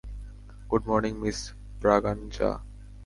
Good 0.69 0.83
morning 0.89 1.13
miss 1.21 1.39
Braganza. 1.81 2.49